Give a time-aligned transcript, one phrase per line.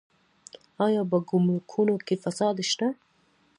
[0.85, 2.87] آیا په ګمرکونو کې فساد شته؟